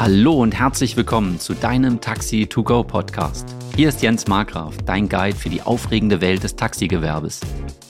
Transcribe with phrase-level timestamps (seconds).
[0.00, 3.54] Hallo und herzlich willkommen zu deinem Taxi to go Podcast.
[3.76, 7.40] Hier ist Jens Markgraf, dein Guide für die aufregende Welt des Taxigewerbes.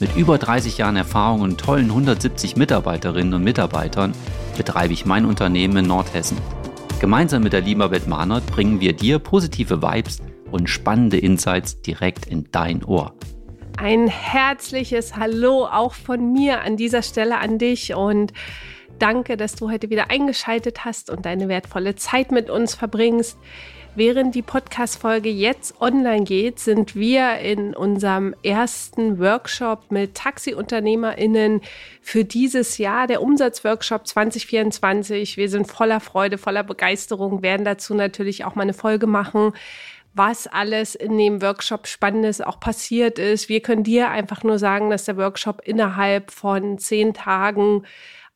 [0.01, 4.11] Mit über 30 Jahren Erfahrung und tollen 170 Mitarbeiterinnen und Mitarbeitern
[4.57, 6.37] betreibe ich mein Unternehmen in Nordhessen.
[6.99, 10.21] Gemeinsam mit der Elisabeth Mahnert bringen wir dir positive Vibes
[10.51, 13.15] und spannende Insights direkt in dein Ohr.
[13.77, 18.33] Ein herzliches Hallo auch von mir an dieser Stelle an dich und
[19.01, 23.37] danke, dass du heute wieder eingeschaltet hast und deine wertvolle Zeit mit uns verbringst.
[23.93, 31.59] Während die Podcast-Folge jetzt online geht, sind wir in unserem ersten Workshop mit TaxiunternehmerInnen
[32.01, 35.35] für dieses Jahr, der Umsatzworkshop 2024.
[35.35, 39.51] Wir sind voller Freude, voller Begeisterung, werden dazu natürlich auch mal eine Folge machen,
[40.13, 43.49] was alles in dem Workshop Spannendes auch passiert ist.
[43.49, 47.83] Wir können dir einfach nur sagen, dass der Workshop innerhalb von zehn Tagen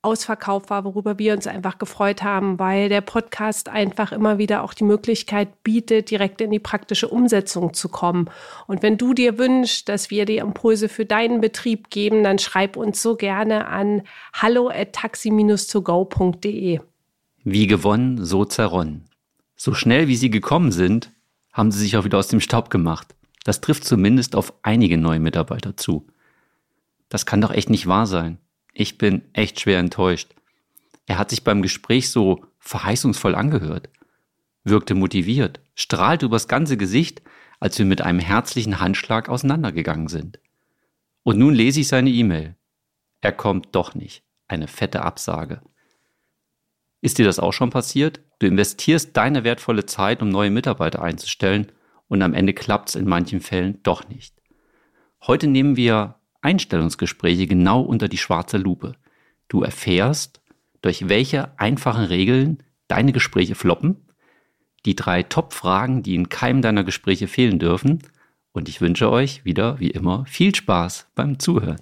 [0.05, 4.73] ausverkauft war, worüber wir uns einfach gefreut haben, weil der Podcast einfach immer wieder auch
[4.73, 8.29] die Möglichkeit bietet, direkt in die praktische Umsetzung zu kommen.
[8.67, 12.77] Und wenn du dir wünschst, dass wir dir Impulse für deinen Betrieb geben, dann schreib
[12.77, 16.79] uns so gerne an hallo at taxi-togo.de.
[17.43, 19.05] Wie gewonnen, so zerronnen.
[19.55, 21.11] So schnell wie sie gekommen sind,
[21.51, 23.15] haben sie sich auch wieder aus dem Staub gemacht.
[23.43, 26.07] Das trifft zumindest auf einige neue Mitarbeiter zu.
[27.09, 28.39] Das kann doch echt nicht wahr sein.
[28.77, 30.35] Ich bin echt schwer enttäuscht.
[31.07, 33.89] Er hat sich beim Gespräch so verheißungsvoll angehört,
[34.65, 37.21] wirkte motiviert, strahlte übers ganze Gesicht,
[37.61, 40.39] als wir mit einem herzlichen Handschlag auseinandergegangen sind.
[41.23, 42.57] Und nun lese ich seine E-Mail.
[43.21, 44.23] Er kommt doch nicht.
[44.49, 45.61] Eine fette Absage.
[46.99, 48.19] Ist dir das auch schon passiert?
[48.39, 51.71] Du investierst deine wertvolle Zeit, um neue Mitarbeiter einzustellen,
[52.09, 54.35] und am Ende klappt es in manchen Fällen doch nicht.
[55.25, 58.93] Heute nehmen wir Einstellungsgespräche genau unter die schwarze Lupe.
[59.49, 60.41] Du erfährst,
[60.81, 64.07] durch welche einfachen Regeln deine Gespräche floppen,
[64.85, 68.03] die drei Top-Fragen, die in keinem deiner Gespräche fehlen dürfen.
[68.51, 71.81] Und ich wünsche euch wieder, wie immer, viel Spaß beim Zuhören.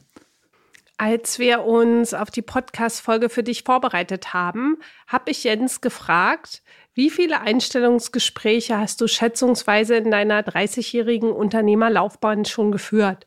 [0.97, 6.63] Als wir uns auf die Podcast-Folge für dich vorbereitet haben, habe ich Jens gefragt,
[6.93, 13.25] wie viele Einstellungsgespräche hast du schätzungsweise in deiner 30-jährigen Unternehmerlaufbahn schon geführt?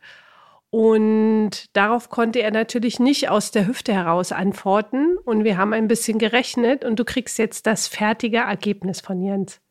[0.77, 5.17] Und darauf konnte er natürlich nicht aus der Hüfte heraus antworten.
[5.25, 9.63] Und wir haben ein bisschen gerechnet und du kriegst jetzt das fertige Ergebnis von Jens.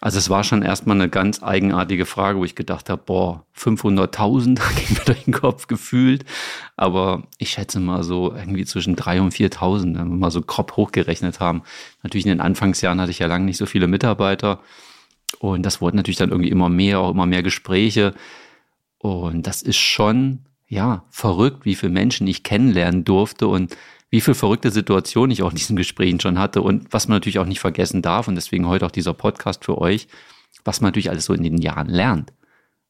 [0.00, 4.44] Also es war schon erstmal eine ganz eigenartige Frage, wo ich gedacht habe, boah, 500.000
[4.44, 4.56] ging
[4.96, 6.24] mir durch den Kopf gefühlt.
[6.76, 10.76] Aber ich schätze mal so irgendwie zwischen 3.000 und 4.000, wenn wir mal so grob
[10.76, 11.64] hochgerechnet haben.
[12.04, 14.60] Natürlich in den Anfangsjahren hatte ich ja lange nicht so viele Mitarbeiter.
[15.40, 18.14] Und das wurden natürlich dann irgendwie immer mehr, auch immer mehr Gespräche.
[18.98, 23.76] Und das ist schon ja, verrückt, wie viele Menschen ich kennenlernen durfte und
[24.08, 27.38] wie viele verrückte Situationen ich auch in diesen Gesprächen schon hatte und was man natürlich
[27.40, 30.08] auch nicht vergessen darf und deswegen heute auch dieser Podcast für euch,
[30.64, 32.32] was man natürlich alles so in den Jahren lernt,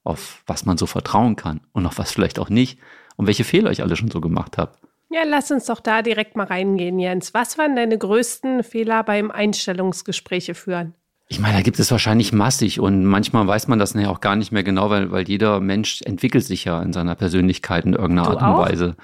[0.04, 2.78] auf was man so vertrauen kann und auf was vielleicht auch nicht
[3.16, 4.76] und welche Fehler ich alle schon so gemacht habe.
[5.10, 7.34] Ja, lass uns doch da direkt mal reingehen, Jens.
[7.34, 10.94] Was waren deine größten Fehler beim Einstellungsgespräche führen?
[11.32, 14.36] Ich meine, da gibt es wahrscheinlich massig und manchmal weiß man das ja auch gar
[14.36, 18.32] nicht mehr genau, weil, weil jeder Mensch entwickelt sich ja in seiner Persönlichkeit in irgendeiner
[18.32, 18.96] du Art und Weise.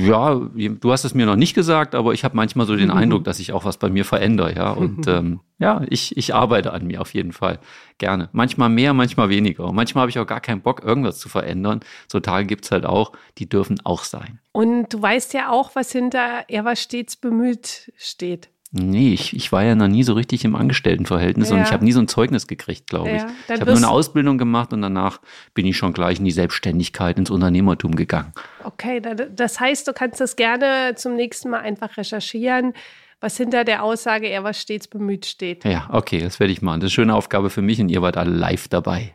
[0.00, 2.96] Ja, du hast es mir noch nicht gesagt, aber ich habe manchmal so den mhm.
[2.96, 4.70] Eindruck, dass ich auch was bei mir verändere, ja.
[4.86, 7.58] Und ähm, ja, ich, ich arbeite an mir auf jeden Fall
[7.98, 8.30] gerne.
[8.32, 9.64] Manchmal mehr, manchmal weniger.
[9.64, 11.80] Und manchmal habe ich auch gar keinen Bock, irgendwas zu verändern.
[12.10, 14.40] So Tage gibt es halt auch, die dürfen auch sein.
[14.52, 18.48] Und du weißt ja auch, was hinter er war stets bemüht steht.
[18.72, 21.56] Nee, ich, ich war ja noch nie so richtig im Angestelltenverhältnis ja.
[21.56, 23.22] und ich habe nie so ein Zeugnis gekriegt, glaube ich.
[23.22, 25.20] Ja, ich habe nur eine Ausbildung gemacht und danach
[25.54, 28.32] bin ich schon gleich in die Selbstständigkeit, ins Unternehmertum gegangen.
[28.64, 29.00] Okay,
[29.34, 32.72] das heißt, du kannst das gerne zum nächsten Mal einfach recherchieren,
[33.20, 35.64] was hinter der Aussage, er war stets bemüht steht.
[35.64, 36.80] Ja, okay, das werde ich machen.
[36.80, 39.14] Das ist eine schöne Aufgabe für mich und ihr wart alle live dabei.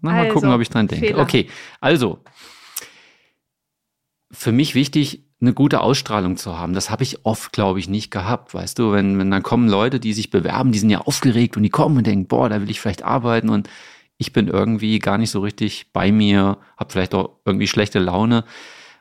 [0.00, 1.08] Na, mal also, gucken, ob ich dran denke.
[1.08, 1.22] Fehler.
[1.22, 1.48] Okay,
[1.80, 2.20] also,
[4.30, 6.72] für mich wichtig, eine gute Ausstrahlung zu haben.
[6.72, 8.54] Das habe ich oft, glaube ich, nicht gehabt.
[8.54, 11.62] Weißt du, wenn, wenn dann kommen Leute, die sich bewerben, die sind ja aufgeregt und
[11.62, 13.68] die kommen und denken, boah, da will ich vielleicht arbeiten und
[14.16, 18.44] ich bin irgendwie gar nicht so richtig bei mir, habe vielleicht auch irgendwie schlechte Laune.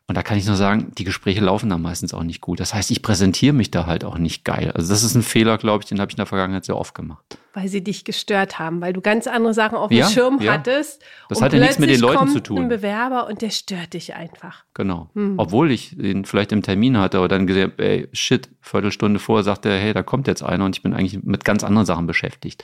[0.06, 2.60] Und da kann ich nur sagen, die Gespräche laufen dann meistens auch nicht gut.
[2.60, 4.72] Das heißt, ich präsentiere mich da halt auch nicht geil.
[4.74, 6.94] Also das ist ein Fehler, glaube ich, den habe ich in der Vergangenheit sehr oft
[6.96, 7.38] gemacht.
[7.58, 10.54] Weil sie dich gestört haben, weil du ganz andere Sachen auf dem ja, Schirm ja.
[10.54, 11.04] hattest.
[11.28, 12.60] Das hat ja nichts mit den Leuten zu tun.
[12.60, 14.64] ein Bewerber und der stört dich einfach.
[14.76, 15.10] Genau.
[15.16, 15.34] Hm.
[15.38, 19.66] Obwohl ich ihn vielleicht im Termin hatte oder dann gesehen, ey, shit, Viertelstunde vorher sagt
[19.66, 22.64] er, hey, da kommt jetzt einer und ich bin eigentlich mit ganz anderen Sachen beschäftigt.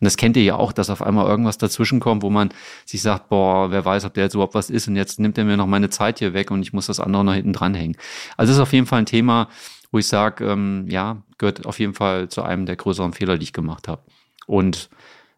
[0.00, 2.48] Und das kennt ihr ja auch, dass auf einmal irgendwas dazwischen kommt, wo man
[2.84, 5.44] sich sagt, boah, wer weiß, ob der jetzt überhaupt was ist und jetzt nimmt er
[5.44, 7.96] mir noch meine Zeit hier weg und ich muss das andere noch hinten dranhängen.
[8.36, 9.48] Also das ist auf jeden Fall ein Thema,
[9.92, 13.44] wo ich sage, ähm, ja, gehört auf jeden Fall zu einem der größeren Fehler, die
[13.44, 14.02] ich gemacht habe.
[14.46, 14.90] Und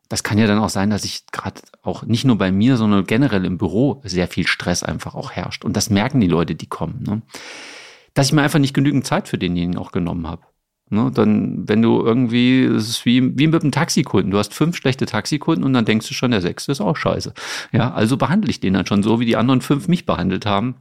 [0.09, 3.05] das kann ja dann auch sein, dass ich gerade auch nicht nur bei mir, sondern
[3.05, 5.65] generell im Büro sehr viel Stress einfach auch herrscht.
[5.65, 7.03] Und das merken die Leute, die kommen.
[7.07, 7.23] Ne?
[8.13, 10.43] Dass ich mir einfach nicht genügend Zeit für denjenigen auch genommen habe.
[10.91, 11.11] Ne?
[11.13, 14.31] Dann, wenn du irgendwie, es ist wie, wie mit einem Taxikunden.
[14.31, 17.33] Du hast fünf schlechte Taxikunden und dann denkst du schon, der sechste ist auch scheiße.
[17.73, 20.77] Ja, also behandle ich den dann schon so, wie die anderen fünf mich behandelt haben.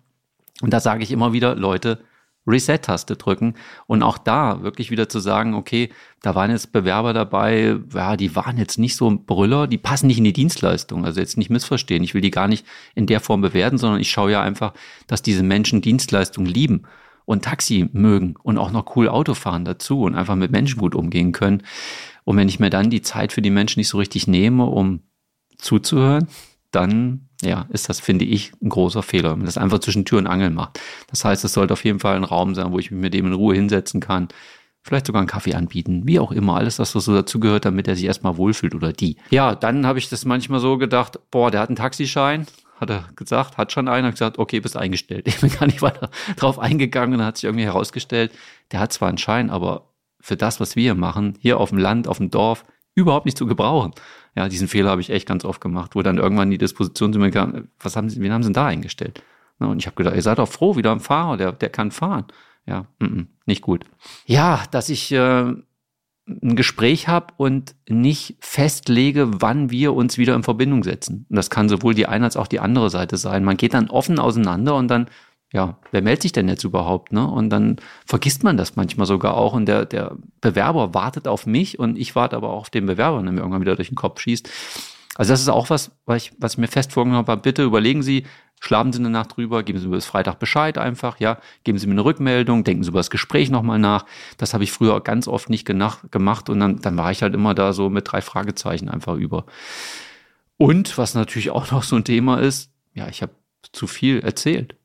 [0.61, 1.99] Und da sage ich immer wieder, Leute,
[2.45, 3.55] Reset-Taste drücken
[3.87, 5.89] und auch da wirklich wieder zu sagen, okay,
[6.21, 10.17] da waren jetzt Bewerber dabei, ja, die waren jetzt nicht so Brüller, die passen nicht
[10.17, 12.03] in die Dienstleistung, also jetzt nicht missverstehen.
[12.03, 14.73] Ich will die gar nicht in der Form bewerten, sondern ich schaue ja einfach,
[15.07, 16.83] dass diese Menschen Dienstleistung lieben
[17.25, 20.95] und Taxi mögen und auch noch cool Auto fahren dazu und einfach mit Menschen gut
[20.95, 21.63] umgehen können.
[22.25, 25.01] Und wenn ich mir dann die Zeit für die Menschen nicht so richtig nehme, um
[25.57, 26.27] zuzuhören,
[26.75, 30.19] dann ja, ist das, finde ich, ein großer Fehler, wenn man das einfach zwischen Tür
[30.19, 30.79] und Angel macht.
[31.07, 33.27] Das heißt, es sollte auf jeden Fall ein Raum sein, wo ich mich mit dem
[33.27, 34.29] in Ruhe hinsetzen kann,
[34.81, 38.05] vielleicht sogar einen Kaffee anbieten, wie auch immer, alles, was so dazugehört, damit er sich
[38.05, 39.17] erstmal wohlfühlt oder die.
[39.29, 42.45] Ja, dann habe ich das manchmal so gedacht, boah, der hat einen Taxischein,
[42.79, 45.27] hat er gesagt, hat schon einen, hat gesagt, okay, bist eingestellt.
[45.27, 48.31] Ich bin gar nicht weiter drauf eingegangen und hat sich irgendwie herausgestellt,
[48.71, 49.89] der hat zwar einen Schein, aber
[50.19, 52.65] für das, was wir machen, hier auf dem Land, auf dem Dorf,
[52.95, 53.93] überhaupt nicht zu gebrauchen.
[54.35, 57.19] Ja, diesen Fehler habe ich echt ganz oft gemacht, wo dann irgendwann die Disposition zu
[57.19, 59.21] mir kam, was haben Sie, wen haben Sie denn da eingestellt?
[59.59, 62.25] Und ich habe gedacht, ihr seid doch froh, wieder ein Fahrer, der, der kann fahren.
[62.65, 63.85] Ja, mm -mm, nicht gut.
[64.25, 65.53] Ja, dass ich äh,
[66.27, 71.25] ein Gespräch habe und nicht festlege, wann wir uns wieder in Verbindung setzen.
[71.29, 73.43] Und das kann sowohl die eine als auch die andere Seite sein.
[73.43, 75.07] Man geht dann offen auseinander und dann
[75.53, 77.13] ja, wer meldet sich denn jetzt überhaupt?
[77.13, 77.25] Ne?
[77.25, 77.77] Und dann
[78.07, 79.53] vergisst man das manchmal sogar auch.
[79.53, 83.21] Und der, der Bewerber wartet auf mich und ich warte aber auch auf den Bewerber,
[83.21, 84.49] der mir irgendwann wieder durch den Kopf schießt.
[85.15, 87.39] Also das ist auch was, was ich, was ich mir fest vorgenommen habe.
[87.39, 88.25] Bitte überlegen Sie,
[88.61, 91.85] schlafen Sie eine Nacht drüber, geben Sie mir bis Freitag Bescheid einfach, ja, geben Sie
[91.85, 94.07] mir eine Rückmeldung, denken Sie über das Gespräch nochmal nach.
[94.39, 97.53] Das habe ich früher ganz oft nicht gemacht und dann, dann war ich halt immer
[97.53, 99.45] da so mit drei Fragezeichen einfach über.
[100.57, 103.33] Und was natürlich auch noch so ein Thema ist, ja, ich habe
[103.71, 104.75] zu viel erzählt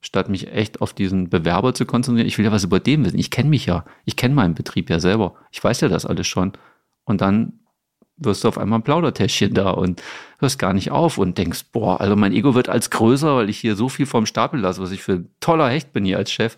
[0.00, 2.26] statt mich echt auf diesen Bewerber zu konzentrieren.
[2.26, 3.18] Ich will ja was über den wissen.
[3.18, 3.84] Ich kenne mich ja.
[4.04, 5.34] Ich kenne meinen Betrieb ja selber.
[5.50, 6.52] Ich weiß ja das alles schon.
[7.04, 7.60] Und dann
[8.16, 10.02] wirst du auf einmal ein Plaudertäschchen da und
[10.38, 13.58] hörst gar nicht auf und denkst, boah, also mein Ego wird als größer, weil ich
[13.58, 16.30] hier so viel vom Stapel lasse, was ich für ein toller Hecht bin hier als
[16.30, 16.56] Chef.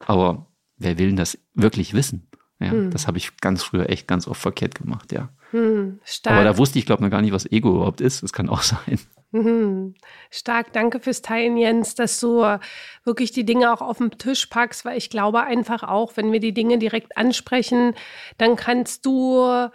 [0.00, 0.46] Aber
[0.78, 2.28] wer will denn das wirklich wissen?
[2.60, 2.90] Ja, hm.
[2.90, 5.30] das habe ich ganz früher echt ganz oft verkehrt gemacht, ja.
[5.50, 8.22] Hm, Aber da wusste ich, glaube ich, noch gar nicht, was Ego überhaupt ist.
[8.22, 8.98] Das kann auch sein.
[9.32, 9.94] Mhm.
[10.30, 12.58] Stark, danke fürs Teilen, Jens, dass du
[13.04, 16.40] wirklich die Dinge auch auf den Tisch packst, weil ich glaube einfach auch, wenn wir
[16.40, 17.94] die Dinge direkt ansprechen,
[18.36, 19.70] dann kannst du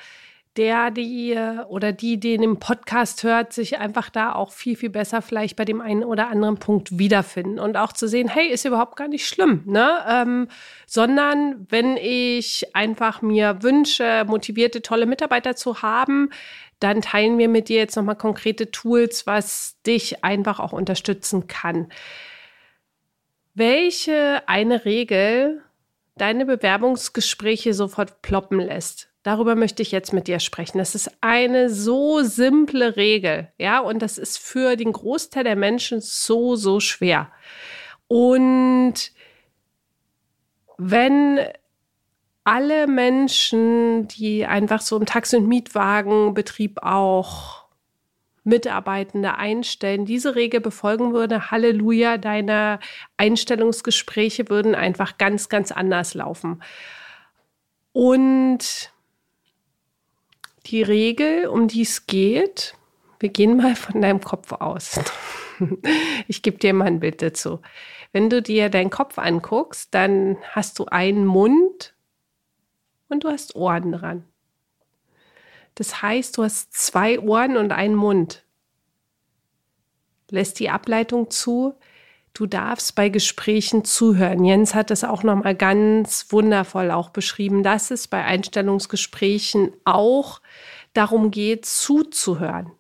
[0.58, 1.38] der, die
[1.68, 5.66] oder die, die den Podcast hört, sich einfach da auch viel, viel besser vielleicht bei
[5.66, 9.28] dem einen oder anderen Punkt wiederfinden und auch zu sehen, hey, ist überhaupt gar nicht
[9.28, 10.00] schlimm, ne?
[10.08, 10.48] Ähm,
[10.88, 16.30] sondern wenn ich einfach mir wünsche, motivierte, tolle Mitarbeiter zu haben,
[16.80, 21.92] dann teilen wir mit dir jetzt nochmal konkrete Tools, was dich einfach auch unterstützen kann.
[23.54, 25.64] Welche eine Regel
[26.16, 29.10] deine Bewerbungsgespräche sofort ploppen lässt?
[29.24, 30.78] Darüber möchte ich jetzt mit dir sprechen.
[30.78, 36.00] Das ist eine so simple Regel, ja, und das ist für den Großteil der Menschen
[36.00, 37.32] so, so schwer.
[38.08, 39.12] Und
[40.78, 41.40] wenn
[42.48, 47.66] alle Menschen, die einfach so im Taxi- und Mietwagenbetrieb auch
[48.46, 52.80] Mitarbeitende einstellen, diese Regel befolgen würde, Halleluja, deine
[53.18, 56.64] Einstellungsgespräche würden einfach ganz, ganz anders laufen.
[57.92, 58.94] Und
[60.68, 62.76] die Regel, um die es geht,
[63.20, 65.02] wir gehen mal von deinem Kopf aus.
[66.28, 67.62] Ich gebe dir mal ein Bild dazu.
[68.12, 71.96] Wenn du dir deinen Kopf anguckst, dann hast du einen Mund
[73.10, 74.24] und du hast Ohren dran.
[75.76, 78.44] Das heißt, du hast zwei Ohren und einen Mund.
[80.30, 81.76] Lässt die Ableitung zu.
[82.34, 84.44] Du darfst bei Gesprächen zuhören.
[84.44, 90.42] Jens hat das auch noch mal ganz wundervoll auch beschrieben, dass es bei Einstellungsgesprächen auch
[90.94, 92.72] darum geht, zuzuhören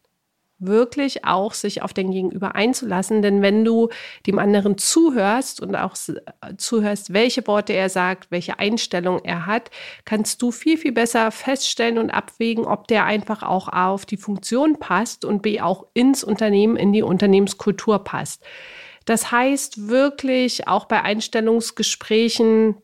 [0.60, 3.22] wirklich auch sich auf den Gegenüber einzulassen.
[3.22, 3.90] Denn wenn du
[4.26, 5.96] dem anderen zuhörst und auch
[6.58, 9.70] zuhörst, welche Worte er sagt, welche Einstellung er hat,
[10.06, 14.18] kannst du viel, viel besser feststellen und abwägen, ob der einfach auch A auf die
[14.18, 18.44] Funktion passt und B auch ins Unternehmen, in die Unternehmenskultur passt.
[19.06, 22.76] Das heißt wirklich auch bei Einstellungsgesprächen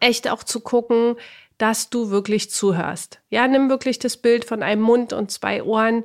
[0.00, 1.16] echt auch zu gucken,
[1.58, 3.20] dass du wirklich zuhörst.
[3.30, 6.04] Ja, nimm wirklich das Bild von einem Mund und zwei Ohren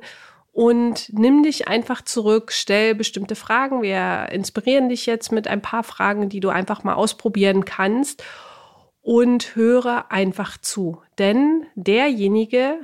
[0.52, 3.82] und nimm dich einfach zurück, stell bestimmte Fragen.
[3.82, 8.22] Wir inspirieren dich jetzt mit ein paar Fragen, die du einfach mal ausprobieren kannst.
[9.02, 11.00] und höre einfach zu.
[11.18, 12.78] Denn derjenige,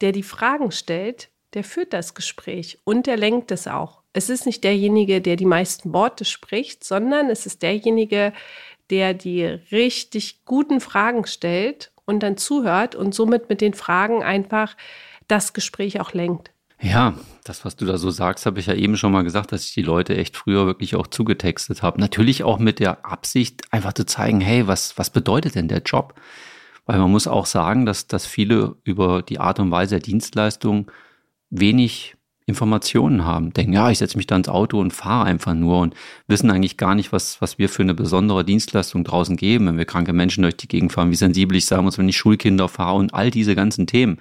[0.00, 4.02] der die Fragen stellt, der führt das Gespräch und der lenkt es auch.
[4.12, 8.32] Es ist nicht derjenige, der die meisten Worte spricht, sondern es ist derjenige,
[8.90, 14.76] der die richtig guten Fragen stellt und dann zuhört und somit mit den Fragen einfach
[15.26, 16.52] das Gespräch auch lenkt.
[16.80, 19.64] Ja, das, was du da so sagst, habe ich ja eben schon mal gesagt, dass
[19.64, 22.00] ich die Leute echt früher wirklich auch zugetextet habe.
[22.00, 26.14] Natürlich auch mit der Absicht, einfach zu zeigen, hey, was, was bedeutet denn der Job?
[26.86, 30.90] Weil man muss auch sagen, dass, dass viele über die Art und Weise der Dienstleistung
[31.50, 32.16] wenig
[32.46, 33.52] Informationen haben.
[33.52, 35.94] Denken, ja, ich setze mich da ins Auto und fahre einfach nur und
[36.28, 39.84] wissen eigentlich gar nicht, was, was wir für eine besondere Dienstleistung draußen geben, wenn wir
[39.84, 42.96] kranke Menschen durch die Gegend fahren, wie sensibel ich sein muss, wenn ich Schulkinder fahre
[42.96, 44.18] und all diese ganzen Themen.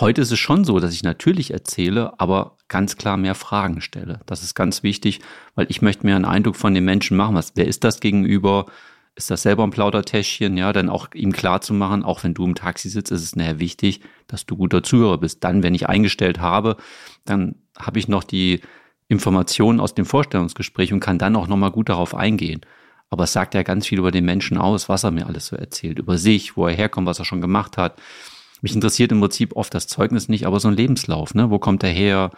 [0.00, 4.18] Heute ist es schon so, dass ich natürlich erzähle, aber ganz klar mehr Fragen stelle.
[4.26, 5.20] Das ist ganz wichtig,
[5.54, 7.36] weil ich möchte mir einen Eindruck von den Menschen machen.
[7.36, 8.66] Was, wer ist das gegenüber?
[9.14, 10.56] Ist das selber ein Plaudertäschchen?
[10.56, 13.36] Ja, dann auch ihm klar zu machen, auch wenn du im Taxi sitzt, ist es
[13.36, 15.44] nachher wichtig, dass du guter Zuhörer bist.
[15.44, 16.76] Dann, wenn ich eingestellt habe,
[17.24, 18.62] dann habe ich noch die
[19.06, 22.62] Informationen aus dem Vorstellungsgespräch und kann dann auch nochmal gut darauf eingehen.
[23.10, 25.54] Aber es sagt ja ganz viel über den Menschen aus, was er mir alles so
[25.54, 28.00] erzählt, über sich, wo er herkommt, was er schon gemacht hat
[28.64, 31.34] mich interessiert im Prinzip oft das Zeugnis nicht, aber so ein Lebenslauf.
[31.34, 31.50] Ne?
[31.50, 32.30] Wo kommt er her?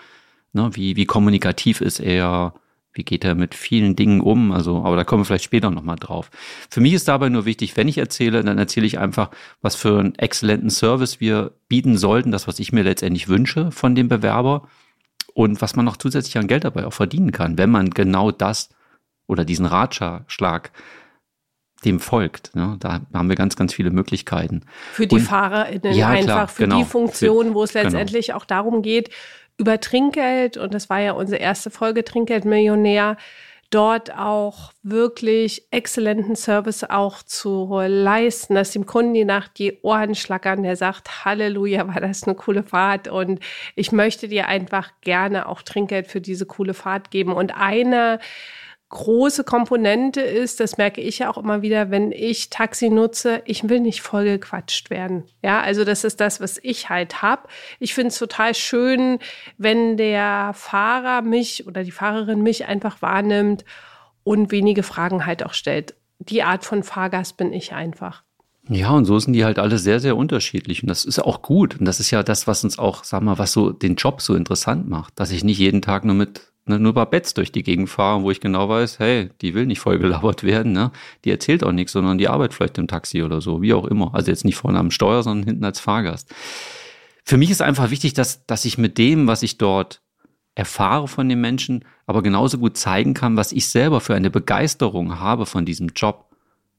[0.52, 0.70] Ne?
[0.74, 2.52] Wie, wie kommunikativ ist er?
[2.92, 4.50] Wie geht er mit vielen Dingen um?
[4.50, 6.30] Also, aber da kommen wir vielleicht später nochmal drauf.
[6.68, 9.30] Für mich ist dabei nur wichtig, wenn ich erzähle, dann erzähle ich einfach,
[9.62, 13.94] was für einen exzellenten Service wir bieten sollten, das, was ich mir letztendlich wünsche von
[13.94, 14.66] dem Bewerber
[15.32, 18.70] und was man noch zusätzlich an Geld dabei auch verdienen kann, wenn man genau das
[19.28, 20.72] oder diesen Ratschlag
[21.86, 22.54] dem folgt.
[22.54, 22.76] Ne?
[22.80, 24.62] Da haben wir ganz, ganz viele Möglichkeiten.
[24.92, 27.84] Für die und, FahrerInnen ja, einfach, klar, für genau, die Funktion, wo es genau.
[27.84, 28.38] letztendlich genau.
[28.38, 29.10] auch darum geht,
[29.56, 33.16] über Trinkgeld, und das war ja unsere erste Folge Trinkgeldmillionär,
[33.70, 40.14] dort auch wirklich exzellenten Service auch zu leisten, dass dem Kunden die Nacht die Ohren
[40.14, 43.40] schlackern, der sagt, Halleluja, war das eine coole Fahrt und
[43.74, 47.32] ich möchte dir einfach gerne auch Trinkgeld für diese coole Fahrt geben.
[47.32, 48.20] Und eine
[48.88, 53.68] große Komponente ist, das merke ich ja auch immer wieder, wenn ich Taxi nutze, ich
[53.68, 55.24] will nicht vollgequatscht werden.
[55.42, 57.48] Ja, also das ist das, was ich halt habe.
[57.80, 59.18] Ich finde es total schön,
[59.58, 63.64] wenn der Fahrer mich oder die Fahrerin mich einfach wahrnimmt
[64.22, 65.94] und wenige Fragen halt auch stellt.
[66.18, 68.22] Die Art von Fahrgast bin ich einfach.
[68.68, 70.82] Ja, und so sind die halt alle sehr, sehr unterschiedlich.
[70.82, 71.78] Und das ist auch gut.
[71.78, 74.34] Und das ist ja das, was uns auch, sag mal, was so den Job so
[74.34, 77.88] interessant macht, dass ich nicht jeden Tag nur mit ne, nur Babettes durch die Gegend
[77.88, 80.92] fahren, wo ich genau weiß, hey, die will nicht vollgelabert werden, ne?
[81.24, 84.14] Die erzählt auch nichts, sondern die arbeitet vielleicht im Taxi oder so, wie auch immer.
[84.14, 86.34] Also jetzt nicht vorne am Steuer, sondern hinten als Fahrgast.
[87.24, 90.02] Für mich ist einfach wichtig, dass, dass ich mit dem, was ich dort
[90.54, 95.20] erfahre von den Menschen, aber genauso gut zeigen kann, was ich selber für eine Begeisterung
[95.20, 96.26] habe von diesem Job,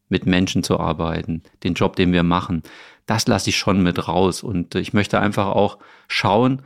[0.09, 2.63] mit Menschen zu arbeiten, den Job, den wir machen.
[3.05, 4.43] Das lasse ich schon mit raus.
[4.43, 6.61] Und ich möchte einfach auch schauen,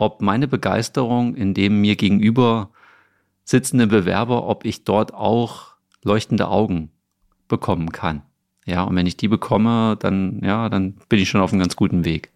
[0.00, 2.70] ob meine Begeisterung in dem mir gegenüber
[3.44, 6.90] sitzenden Bewerber, ob ich dort auch leuchtende Augen
[7.48, 8.22] bekommen kann.
[8.64, 11.76] Ja, und wenn ich die bekomme, dann, ja, dann bin ich schon auf einem ganz
[11.76, 12.30] guten Weg.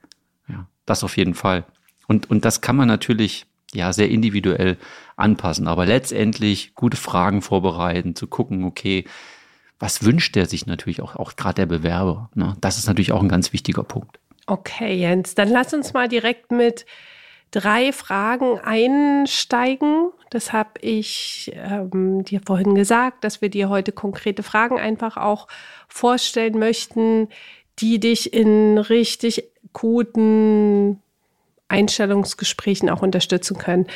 [0.49, 1.65] Ja, das auf jeden Fall.
[2.07, 4.77] Und, und das kann man natürlich, ja, sehr individuell
[5.17, 5.67] anpassen.
[5.67, 9.05] Aber letztendlich gute Fragen vorbereiten, zu gucken, okay,
[9.79, 12.31] was wünscht der sich natürlich auch, auch gerade der Bewerber.
[12.35, 12.57] Ne?
[12.61, 14.19] Das ist natürlich auch ein ganz wichtiger Punkt.
[14.47, 16.85] Okay, Jens, dann lass uns mal direkt mit
[17.55, 20.11] drei Fragen einsteigen.
[20.31, 25.47] Das habe ich ähm, dir vorhin gesagt, dass wir dir heute konkrete Fragen einfach auch
[25.89, 27.29] vorstellen möchten,
[27.79, 31.01] die dich in richtig guten
[31.69, 33.87] Einstellungsgesprächen auch unterstützen können.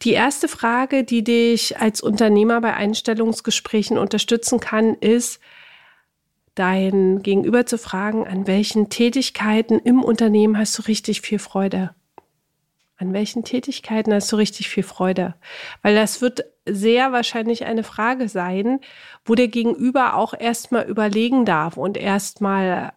[0.00, 5.38] Die erste Frage, die dich als Unternehmer bei Einstellungsgesprächen unterstützen kann, ist,
[6.54, 11.94] dein Gegenüber zu fragen, an welchen Tätigkeiten im Unternehmen hast du richtig viel Freude?
[13.02, 15.34] An welchen Tätigkeiten hast du richtig viel Freude?
[15.82, 18.78] Weil das wird sehr wahrscheinlich eine Frage sein,
[19.24, 22.92] wo der Gegenüber auch erstmal überlegen darf und erstmal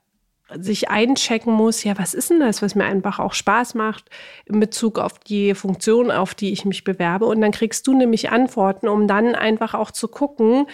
[0.55, 4.11] sich einchecken muss, ja, was ist denn das, was mir einfach auch Spaß macht
[4.45, 7.25] in Bezug auf die Funktion, auf die ich mich bewerbe.
[7.25, 10.67] Und dann kriegst du nämlich Antworten, um dann einfach auch zu gucken,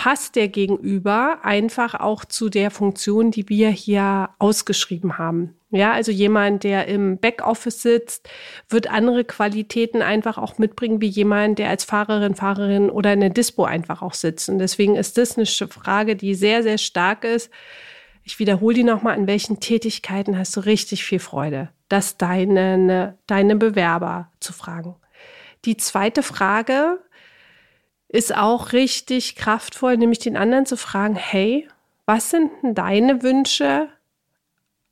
[0.00, 5.54] passt der Gegenüber einfach auch zu der Funktion, die wir hier ausgeschrieben haben.
[5.68, 8.26] Ja, also jemand, der im Backoffice sitzt,
[8.70, 13.28] wird andere Qualitäten einfach auch mitbringen, wie jemand, der als Fahrerin, Fahrerin oder in der
[13.28, 14.48] Dispo einfach auch sitzt.
[14.48, 17.50] Und deswegen ist das eine Frage, die sehr, sehr stark ist.
[18.24, 21.68] Ich wiederhole die nochmal, an welchen Tätigkeiten hast du richtig viel Freude?
[21.90, 24.96] Das deine, deine Bewerber zu fragen.
[25.66, 27.00] Die zweite Frage
[28.12, 31.68] ist auch richtig kraftvoll, nämlich den anderen zu fragen, hey,
[32.06, 33.88] was sind denn deine Wünsche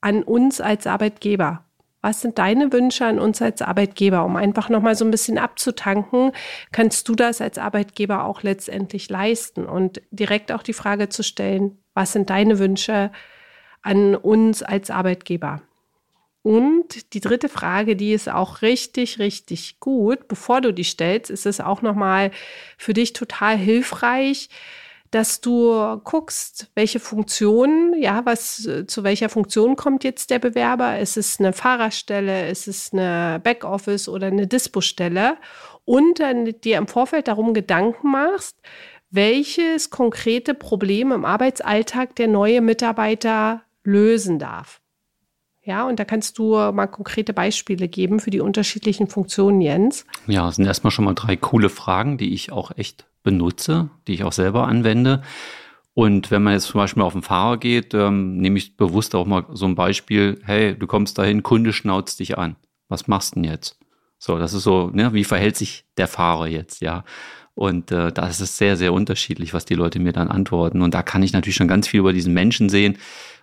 [0.01, 1.65] an uns als Arbeitgeber?
[2.01, 6.31] Was sind deine Wünsche an uns als Arbeitgeber, um einfach nochmal so ein bisschen abzutanken?
[6.71, 9.67] Kannst du das als Arbeitgeber auch letztendlich leisten?
[9.67, 13.11] Und direkt auch die Frage zu stellen, was sind deine Wünsche
[13.83, 15.61] an uns als Arbeitgeber?
[16.49, 20.29] Und die dritte Frage, die ist auch richtig, richtig gut.
[20.29, 22.31] Bevor du die stellst, ist es auch nochmal
[22.79, 24.49] für dich total hilfreich,
[25.11, 30.99] dass du guckst, welche Funktion, ja, was zu welcher Funktion kommt jetzt der Bewerber?
[30.99, 35.37] Ist es eine Fahrerstelle, ist es eine Backoffice oder eine Dispo-Stelle?
[35.85, 38.57] Und dann dir im Vorfeld darum Gedanken machst,
[39.11, 44.81] welches konkrete Problem im Arbeitsalltag der neue Mitarbeiter lösen darf.
[45.69, 50.07] Ja, und da kannst du mal konkrete Beispiele geben für die unterschiedlichen Funktionen, Jens.
[50.27, 54.15] Ja, das sind erstmal schon mal drei coole Fragen, die ich auch echt benutze, die
[54.15, 55.21] ich auch selber anwende.
[55.93, 59.27] Und wenn man jetzt zum Beispiel auf den Fahrer geht, ähm, nehme ich bewusst auch
[59.27, 62.57] mal so ein Beispiel, hey, du kommst dahin, Kunde schnauzt dich an.
[62.89, 63.79] Was machst du denn jetzt?
[64.19, 67.05] So, das ist so, ne, wie verhält sich der Fahrer jetzt, ja?
[67.55, 70.81] Und äh, da ist es sehr, sehr unterschiedlich, was die Leute mir dann antworten.
[70.81, 72.97] Und da kann ich natürlich schon ganz viel über diesen Menschen sehen.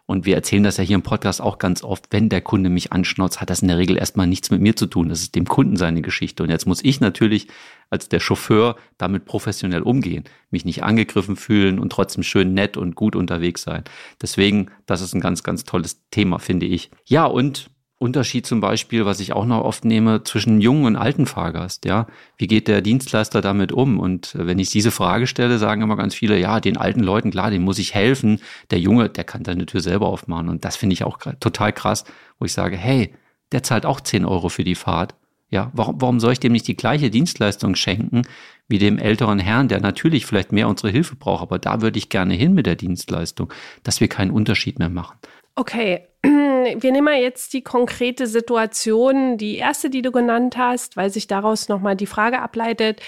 [0.07, 2.91] Und wir erzählen das ja hier im Podcast auch ganz oft, wenn der Kunde mich
[2.91, 5.09] anschnauzt, hat das in der Regel erstmal nichts mit mir zu tun.
[5.09, 6.43] Das ist dem Kunden seine Geschichte.
[6.43, 7.47] Und jetzt muss ich natürlich
[7.89, 12.95] als der Chauffeur damit professionell umgehen, mich nicht angegriffen fühlen und trotzdem schön nett und
[12.95, 13.83] gut unterwegs sein.
[14.21, 16.91] Deswegen, das ist ein ganz, ganz tolles Thema, finde ich.
[17.05, 21.25] Ja, und Unterschied zum Beispiel, was ich auch noch oft nehme, zwischen jungen und alten
[21.25, 22.07] Fahrgast, ja.
[22.37, 23.99] Wie geht der Dienstleister damit um?
[23.99, 27.51] Und wenn ich diese Frage stelle, sagen immer ganz viele, ja, den alten Leuten, klar,
[27.51, 28.41] dem muss ich helfen.
[28.69, 30.49] Der Junge, der kann seine Tür selber aufmachen.
[30.49, 32.03] Und das finde ich auch total krass,
[32.37, 33.13] wo ich sage, hey,
[33.53, 35.15] der zahlt auch 10 Euro für die Fahrt.
[35.49, 38.23] Ja, warum, warum soll ich dem nicht die gleiche Dienstleistung schenken
[38.67, 42.09] wie dem älteren Herrn, der natürlich vielleicht mehr unsere Hilfe braucht, aber da würde ich
[42.09, 45.17] gerne hin mit der Dienstleistung, dass wir keinen Unterschied mehr machen.
[45.55, 51.09] Okay, wir nehmen mal jetzt die konkrete Situation, die erste, die du genannt hast, weil
[51.09, 53.01] sich daraus nochmal die Frage ableitet.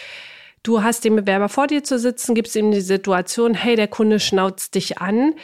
[0.63, 4.19] Du hast den Bewerber vor dir zu sitzen, gibst ihm die Situation, hey, der Kunde
[4.19, 5.35] schnauzt dich an.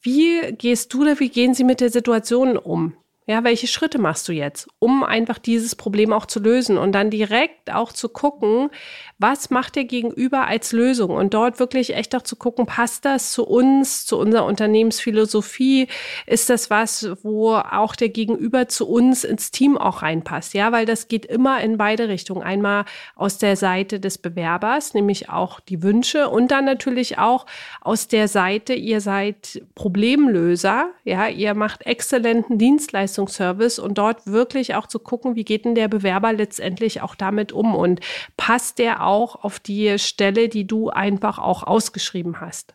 [0.00, 2.94] Wie gehst du oder wie gehen Sie mit der Situation um?
[3.28, 7.10] Ja, welche Schritte machst du jetzt, um einfach dieses Problem auch zu lösen und dann
[7.10, 8.70] direkt auch zu gucken,
[9.18, 13.32] was macht der Gegenüber als Lösung und dort wirklich echt auch zu gucken, passt das
[13.32, 15.88] zu uns, zu unserer Unternehmensphilosophie?
[16.26, 20.54] Ist das was, wo auch der Gegenüber zu uns ins Team auch reinpasst?
[20.54, 22.44] Ja, weil das geht immer in beide Richtungen.
[22.44, 22.84] Einmal
[23.16, 27.46] aus der Seite des Bewerbers, nämlich auch die Wünsche und dann natürlich auch
[27.80, 30.90] aus der Seite, ihr seid Problemlöser.
[31.02, 35.74] Ja, ihr macht exzellenten Dienstleistungen Dienstleistungsservice und dort wirklich auch zu gucken, wie geht denn
[35.74, 38.00] der Bewerber letztendlich auch damit um und
[38.36, 42.74] passt der auch auf die Stelle, die du einfach auch ausgeschrieben hast.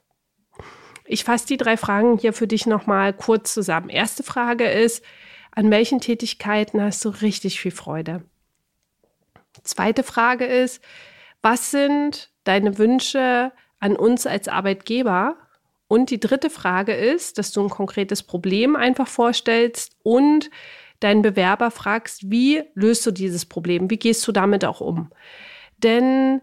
[1.05, 3.89] Ich fasse die drei Fragen hier für dich nochmal kurz zusammen.
[3.89, 5.03] Erste Frage ist,
[5.51, 8.23] an welchen Tätigkeiten hast du richtig viel Freude?
[9.63, 10.81] Zweite Frage ist,
[11.41, 15.35] was sind deine Wünsche an uns als Arbeitgeber?
[15.91, 20.49] Und die dritte Frage ist, dass du ein konkretes Problem einfach vorstellst und
[21.01, 23.89] deinen Bewerber fragst, wie löst du dieses Problem?
[23.89, 25.11] Wie gehst du damit auch um?
[25.83, 26.39] Denn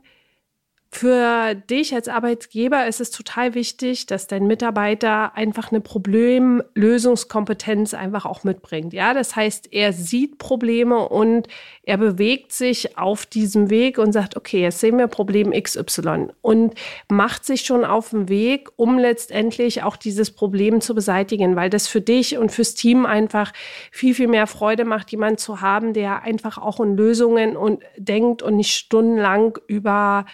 [0.91, 8.27] für dich als Arbeitgeber ist es total wichtig, dass dein Mitarbeiter einfach eine Problemlösungskompetenz einfach
[8.27, 8.93] auch mitbringt.
[8.93, 11.49] Ja, das heißt, er sieht Probleme und
[11.89, 16.75] er bewegt sich auf diesem Weg und sagt, okay, jetzt sehen wir Problem XY und
[17.09, 21.89] macht sich schon auf den Weg, um letztendlich auch dieses Problem zu beseitigen, weil das
[21.89, 23.55] für dich und fürs Team einfach
[23.91, 28.43] viel, viel mehr Freude macht, jemanden zu haben, der einfach auch in Lösungen und denkt
[28.43, 30.27] und nicht stundenlang über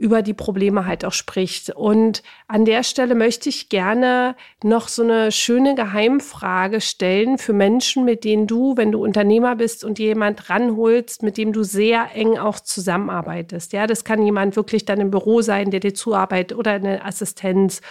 [0.00, 1.68] über die Probleme halt auch spricht.
[1.68, 4.34] Und an der Stelle möchte ich gerne
[4.64, 9.84] noch so eine schöne Geheimfrage stellen für Menschen, mit denen du, wenn du Unternehmer bist
[9.84, 13.74] und jemand ranholst, mit dem du sehr eng auch zusammenarbeitest.
[13.74, 17.82] Ja, das kann jemand wirklich dann im Büro sein, der dir zuarbeitet oder eine Assistenz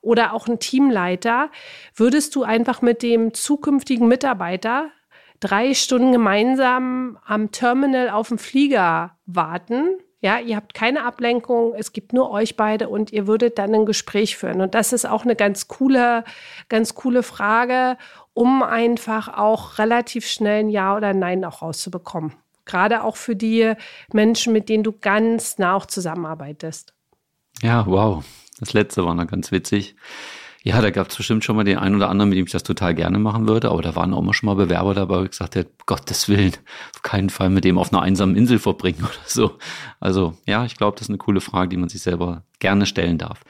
[0.00, 1.50] oder auch ein Teamleiter.
[1.94, 4.88] Würdest du einfach mit dem zukünftigen Mitarbeiter
[5.38, 11.92] drei Stunden gemeinsam am Terminal auf dem Flieger warten, ja, ihr habt keine Ablenkung, es
[11.92, 14.60] gibt nur euch beide und ihr würdet dann ein Gespräch führen.
[14.60, 16.24] Und das ist auch eine ganz coole,
[16.68, 17.96] ganz coole Frage,
[18.34, 22.34] um einfach auch relativ schnell ein Ja oder Nein auch rauszubekommen.
[22.64, 23.74] Gerade auch für die
[24.12, 26.94] Menschen, mit denen du ganz nah auch zusammenarbeitest.
[27.62, 28.24] Ja, wow.
[28.58, 29.94] Das letzte war noch ganz witzig.
[30.64, 32.64] Ja, da gab es bestimmt schon mal den einen oder anderen, mit dem ich das
[32.64, 35.54] total gerne machen würde, aber da waren auch mal schon mal Bewerber dabei, die gesagt
[35.54, 36.52] hat, Gottes Willen,
[36.94, 39.58] auf keinen Fall mit dem auf einer einsamen Insel verbringen oder so.
[40.00, 43.18] Also ja, ich glaube, das ist eine coole Frage, die man sich selber gerne stellen
[43.18, 43.44] darf.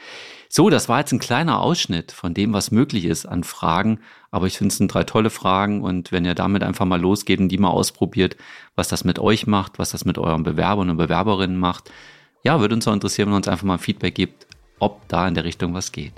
[0.51, 4.01] So, das war jetzt ein kleiner Ausschnitt von dem, was möglich ist an Fragen.
[4.31, 5.83] Aber ich finde es sind drei tolle Fragen.
[5.83, 8.37] Und wenn ihr damit einfach mal losgeht und die mal ausprobiert,
[8.75, 11.91] was das mit euch macht, was das mit euren Bewerbern und Bewerberinnen macht,
[12.45, 14.47] ja, würde uns auch interessieren, wenn ihr uns einfach mal Feedback gibt,
[14.79, 16.15] ob da in der Richtung was geht.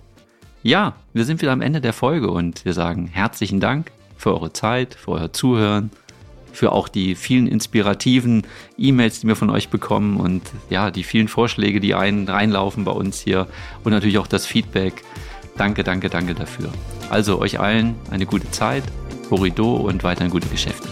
[0.63, 4.53] Ja, wir sind wieder am Ende der Folge und wir sagen herzlichen Dank für eure
[4.53, 5.91] Zeit, für euer Zuhören
[6.53, 8.43] für auch die vielen inspirativen
[8.77, 12.93] E-Mails, die wir von euch bekommen und ja, die vielen Vorschläge, die ein, reinlaufen bei
[12.93, 13.47] uns hier
[13.85, 15.03] und natürlich auch das Feedback.
[15.57, 16.71] Danke, danke, danke dafür.
[17.11, 18.85] Also euch allen eine gute Zeit,
[19.31, 20.89] Horido und weiterhin gute Geschäfte.